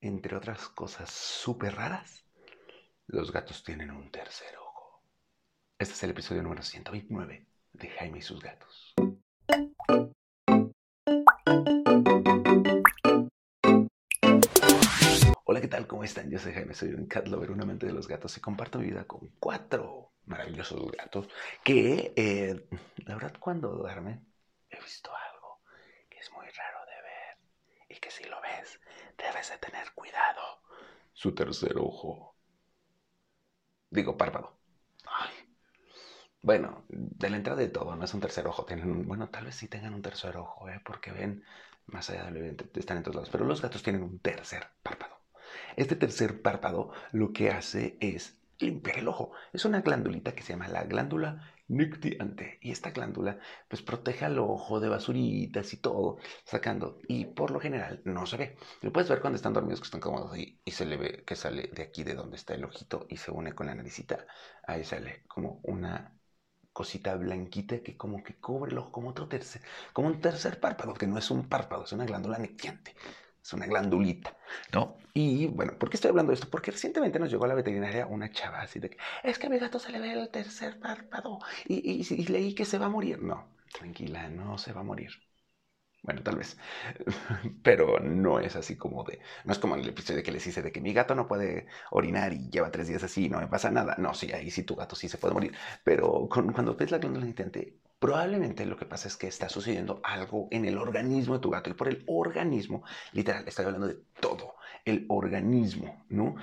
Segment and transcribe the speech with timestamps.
[0.00, 2.24] entre otras cosas súper raras,
[3.06, 5.02] los gatos tienen un tercer ojo.
[5.78, 8.94] Este es el episodio número 129 de Jaime y sus gatos.
[15.44, 15.86] Hola, ¿qué tal?
[15.86, 16.30] ¿Cómo están?
[16.30, 18.86] Yo soy Jaime, soy un cat lover, un amante de los gatos y comparto mi
[18.86, 21.28] vida con cuatro maravillosos gatos
[21.64, 22.68] que, eh,
[23.04, 24.24] la verdad, cuando duermen
[24.70, 25.60] he visto algo
[26.08, 27.09] que es muy raro de ver
[27.90, 28.80] y que si lo ves
[29.18, 30.40] debes de tener cuidado.
[31.12, 32.34] Su tercer ojo.
[33.90, 34.56] Digo, párpado.
[35.04, 35.34] Ay.
[36.42, 38.64] Bueno, de la entrada de todo, no es un tercer ojo.
[38.64, 40.80] Tienen, bueno, tal vez sí tengan un tercer ojo, ¿eh?
[40.84, 41.44] porque ven
[41.86, 43.30] más allá de lo evidente, están en todos lados.
[43.30, 45.16] Pero los gatos tienen un tercer párpado.
[45.76, 49.32] Este tercer párpado lo que hace es limpiar el ojo.
[49.52, 52.58] Es una glándulita que se llama la glándula nictiante.
[52.62, 53.38] Y esta glándula
[53.68, 56.98] pues protege al ojo de basuritas y todo, sacando.
[57.08, 58.56] Y por lo general no se ve.
[58.82, 61.36] Lo puedes ver cuando están dormidos que están cómodos y, y se le ve que
[61.36, 64.26] sale de aquí de donde está el ojito y se une con la naricita.
[64.66, 66.16] Ahí sale como una
[66.72, 70.94] cosita blanquita que como que cubre el ojo como otro tercer, como un tercer párpado,
[70.94, 72.94] que no es un párpado, es una glándula nictiante
[73.42, 74.36] es una glandulita,
[74.72, 74.96] ¿no?
[75.14, 76.48] Y bueno, ¿por qué estoy hablando de esto?
[76.50, 79.50] Porque recientemente nos llegó a la veterinaria una chava así de que es que a
[79.50, 82.90] mi gato se le ve el tercer párpado y, y, leí que se va a
[82.90, 83.22] morir.
[83.22, 85.10] No, tranquila, no se va a morir.
[86.02, 86.56] Bueno, tal vez,
[87.62, 90.62] pero no es así como de, no es como en el episodio que les hice
[90.62, 93.48] de que mi gato no puede orinar y lleva tres días así y no me
[93.48, 93.96] pasa nada.
[93.98, 95.54] No, sí, ahí sí tu gato sí se puede morir,
[95.84, 100.48] pero cuando ves la glándula nictiante, Probablemente lo que pasa es que está sucediendo algo
[100.50, 101.68] en el organismo de tu gato.
[101.68, 104.54] Y por el organismo, literal, estoy hablando de todo,
[104.86, 106.34] el organismo, ¿no?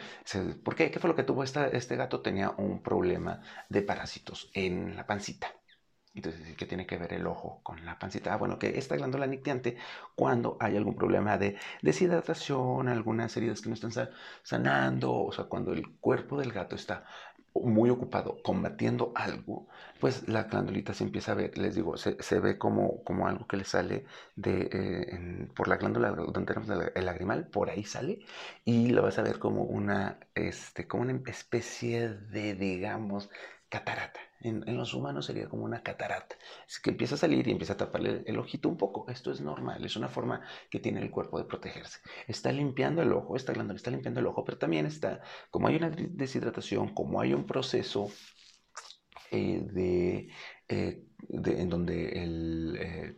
[0.64, 0.92] ¿Por qué?
[0.92, 2.22] ¿Qué fue lo que tuvo este gato?
[2.22, 5.48] Tenía un problema de parásitos en la pancita.
[6.14, 8.34] Entonces, ¿qué tiene que ver el ojo con la pancita?
[8.34, 9.78] Ah, bueno, que esta glándula nictiante,
[10.16, 13.92] cuando hay algún problema de deshidratación, algunas heridas que no están
[14.44, 17.06] sanando, o sea, cuando el cuerpo del gato está
[17.62, 19.68] muy ocupado combatiendo algo,
[20.00, 23.58] pues la glandulita se empieza a ver, les digo, se, ve como, como algo que
[23.58, 24.06] le sale
[24.36, 28.20] de, eh, por la glándula donde tenemos el lagrimal, por ahí sale,
[28.66, 33.30] y lo vas a ver como una, este, como una especie de, digamos,
[33.70, 34.20] catarata.
[34.40, 36.36] En, los humanos sería como una catarata.
[36.68, 39.10] Es que empieza a salir y empieza a taparle el ojito un poco.
[39.10, 42.00] Esto es normal, es una forma que tiene el cuerpo de protegerse.
[42.28, 45.76] Está limpiando el ojo, esta glándula está limpiando el ojo, pero también está, como hay
[45.76, 48.10] una deshidratación, como hay un proceso
[49.32, 50.28] eh,
[50.68, 52.78] eh, de, en donde el...
[52.80, 53.16] Eh,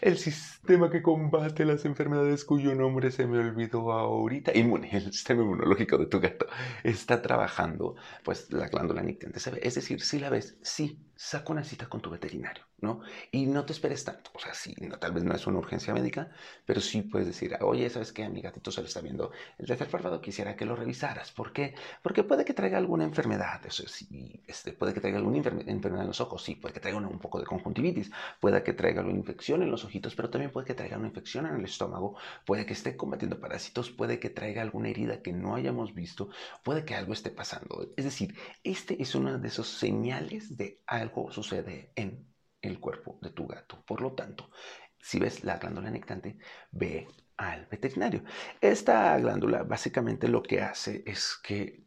[0.00, 5.42] el sistema que combate las enfermedades cuyo nombre se me olvidó ahorita, inmune, el sistema
[5.42, 6.46] inmunológico de tu gato,
[6.82, 9.18] está trabajando, pues la glándula ve.
[9.62, 13.00] Es decir, si la ves, sí, saca una cita con tu veterinario, ¿no?
[13.30, 15.94] Y no te esperes tanto, o sea, sí, no, tal vez no es una urgencia
[15.94, 16.30] médica,
[16.66, 18.24] pero sí puedes decir, oye, ¿sabes qué?
[18.24, 21.30] A mi gatito se le está viendo el tercer párpado, quisiera que lo revisaras.
[21.30, 21.74] ¿Por qué?
[22.02, 26.08] Porque puede que traiga alguna enfermedad, eso sí, este, puede que traiga alguna enfermedad en
[26.08, 28.10] los ojos, sí, puede que traiga un, poco de conjuntivitis,
[28.40, 31.46] puede que traiga alguna infección en los ojitos, pero también puede que traiga una infección
[31.46, 32.16] en el estómago,
[32.46, 36.30] puede que esté combatiendo parásitos, puede que traiga alguna herida que no hayamos visto,
[36.62, 37.92] puede que algo esté pasando.
[37.96, 42.26] Es decir, este es uno de esos señales de algo sucede en
[42.62, 43.84] el cuerpo de tu gato.
[43.86, 44.50] Por lo tanto,
[44.98, 46.38] si ves la glándula nectante,
[46.72, 48.22] ve al veterinario.
[48.60, 51.84] Esta glándula básicamente lo que hace es que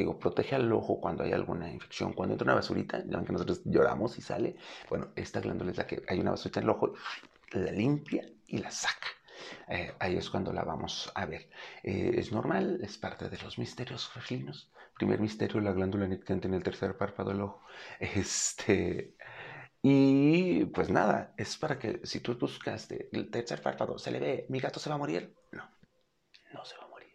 [0.00, 2.12] digo, protege al ojo cuando hay alguna infección.
[2.14, 4.56] Cuando entra una basurita, ya que nosotros lloramos y sale,
[4.88, 6.94] bueno, esta glándula es la que hay una basurita en el ojo,
[7.60, 9.08] la limpia y la saca.
[9.68, 11.48] Eh, ahí es cuando la vamos a ver.
[11.82, 14.70] Eh, es normal, es parte de los misterios felinos.
[14.94, 17.62] Primer misterio, la glándula nictante en el tercer párpado del ojo.
[18.00, 19.16] Este,
[19.82, 24.46] y pues nada, es para que si tú buscaste el tercer párpado, se le ve,
[24.48, 25.34] mi gato se va a morir.
[25.52, 25.68] No,
[26.52, 27.14] no se va a morir.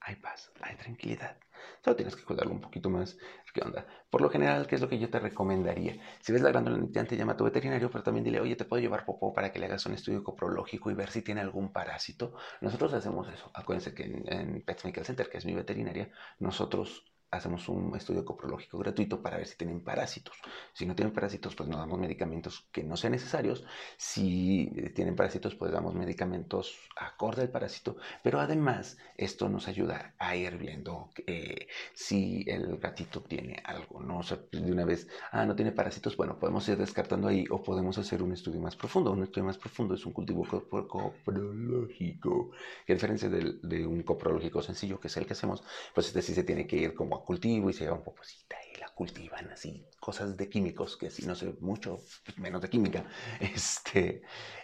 [0.00, 1.38] Hay paz, hay tranquilidad.
[1.82, 3.16] Solo tienes que cuidarlo un poquito más.
[3.54, 3.86] ¿Qué onda?
[4.10, 5.96] Por lo general, ¿qué es lo que yo te recomendaría?
[6.20, 8.80] Si ves la glándula nictiante, llama a tu veterinario, pero también dile, oye, te puedo
[8.80, 12.34] llevar popó para que le hagas un estudio coprológico y ver si tiene algún parásito.
[12.60, 13.50] Nosotros hacemos eso.
[13.54, 18.24] Acuérdense que en, en Pets Medical Center, que es mi veterinaria, nosotros hacemos un estudio
[18.24, 20.36] coprológico gratuito para ver si tienen parásitos.
[20.72, 23.64] Si no tienen parásitos, pues no damos medicamentos que no sean necesarios.
[23.96, 27.96] Si tienen parásitos, pues damos medicamentos acorde al parásito.
[28.22, 34.00] Pero además, esto nos ayuda a ir viendo eh, si el gatito tiene algo.
[34.00, 37.98] No de una vez, ah, no tiene parásitos, bueno, podemos ir descartando ahí o podemos
[37.98, 39.12] hacer un estudio más profundo.
[39.12, 40.46] Un estudio más profundo es un cultivo
[40.88, 42.52] coprológico.
[42.86, 45.62] Que a diferencia de, de un coprológico sencillo, que es el que hacemos,
[45.94, 48.78] pues este sí se tiene que ir como cultivo y se lleva un popocita y
[48.78, 53.04] la cultivan así, cosas de químicos, que si no sé mucho, pues menos de química.
[53.40, 54.22] Este,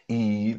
[0.08, 0.56] y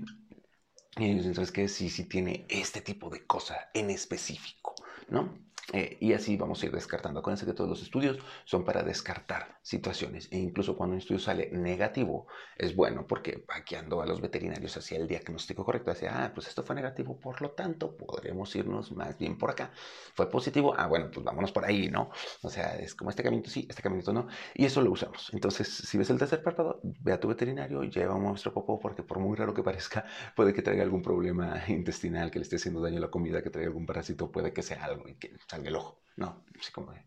[0.98, 4.76] Y entonces que sí, sí tiene este tipo de cosa en específico,
[5.10, 5.38] ¿no?
[5.74, 7.20] Eh, y así vamos a ir descartando.
[7.20, 10.28] Acuérdense que todos los estudios son para descartar situaciones.
[10.32, 12.28] E incluso cuando un estudio sale negativo,
[12.58, 16.64] es bueno porque vaqueando a los veterinarios hacia el diagnóstico correcto, hacia, ah, pues esto
[16.64, 19.72] fue negativo, por lo tanto, podremos irnos más bien por acá.
[20.14, 22.12] Fue positivo, ah, bueno, pues vámonos por ahí, ¿no?
[22.44, 24.28] O sea, es como este caminito sí, este caminito no.
[24.54, 25.30] Y eso lo usamos.
[25.34, 29.04] Entonces, si ves el tercer párpado, ve a tu veterinario, lleva un muestra popó, porque
[29.04, 32.82] por muy raro que parezca, puede que traiga algún problema intestinal, que le esté haciendo
[32.82, 35.70] daño a la comida, que traiga algún parásito, puede que sea algo y que salga
[35.70, 36.02] el ojo.
[36.18, 37.04] No, así como de,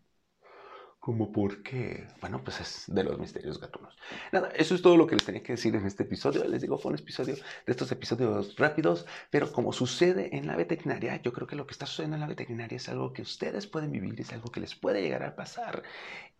[1.09, 2.05] ¿Cómo por qué?
[2.21, 3.97] Bueno, pues es de los misterios gatunos.
[4.31, 6.43] Nada, eso es todo lo que les tenía que decir en este episodio.
[6.47, 11.19] Les digo, fue un episodio de estos episodios rápidos, pero como sucede en la veterinaria,
[11.23, 13.91] yo creo que lo que está sucediendo en la veterinaria es algo que ustedes pueden
[13.91, 15.81] vivir, es algo que les puede llegar a pasar.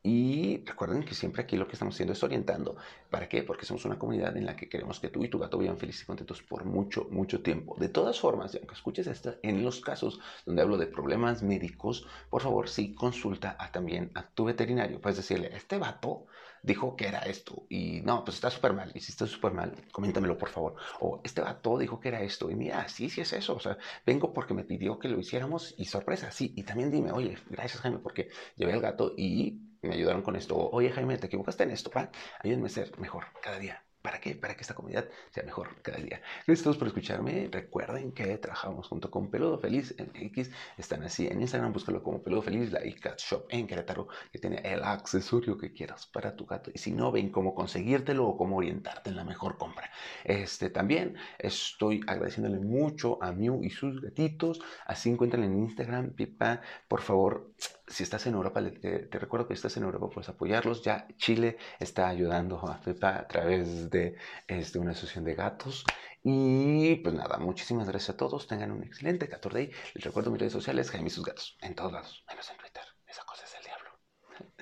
[0.01, 2.77] Y recuerden que siempre aquí lo que estamos haciendo es orientando.
[3.09, 3.43] ¿Para qué?
[3.43, 6.03] Porque somos una comunidad en la que queremos que tú y tu gato vivan felices
[6.03, 7.75] y contentos por mucho, mucho tiempo.
[7.77, 12.41] De todas formas, aunque escuches esto, en los casos donde hablo de problemas médicos, por
[12.41, 14.58] favor, sí consulta a, también a tu veterinario.
[15.01, 16.25] Puedes decirle, este vato
[16.61, 18.91] dijo que era esto y no, pues está súper mal.
[18.93, 20.75] Y si está súper mal, coméntamelo por favor.
[20.99, 23.55] O este vato dijo que era esto y mira, sí, sí es eso.
[23.55, 26.53] O sea, vengo porque me pidió que lo hiciéramos y sorpresa, sí.
[26.55, 30.55] Y también dime, oye, gracias Jaime porque llevé al gato y me ayudaron con esto.
[30.57, 32.11] Oye, Jaime, te equivocaste en esto, ¿va?
[32.43, 33.88] Ayúdenme a ser mejor cada día.
[34.01, 34.33] ¿Para qué?
[34.35, 36.21] Para que esta comunidad sea mejor cada día.
[36.47, 37.49] Gracias a todos por escucharme.
[37.51, 40.51] Recuerden que trabajamos junto con Peludo Feliz en X.
[40.77, 44.61] Están así en Instagram, búscalo como Peludo Feliz, la iCat Shop en Querétaro, que tiene
[44.63, 46.71] el accesorio que quieras para tu gato.
[46.73, 49.91] Y si no, ven cómo conseguírtelo o cómo orientarte en la mejor compra.
[50.23, 54.61] Este, también estoy agradeciéndole mucho a Mew y sus gatitos.
[54.85, 56.61] Así encuentran en Instagram, Pipa.
[56.87, 57.51] Por favor,
[57.89, 60.83] si estás en Europa, te, recuerdo que estás en Europa, puedes apoyarlos.
[60.83, 64.15] Ya Chile está ayudando a Pepa a través de
[64.47, 65.83] este, una asociación de gatos.
[66.23, 68.47] Y pues nada, muchísimas gracias a todos.
[68.47, 69.71] Tengan un excelente 14 Day.
[69.95, 71.57] Les recuerdo mis redes sociales, Jaime sus gatos.
[71.61, 72.83] En todos lados, menos en Twitter.
[73.07, 73.89] Esa cosa es el diablo.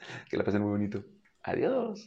[0.29, 1.03] que la pasen muy bonito.
[1.43, 2.05] Adiós.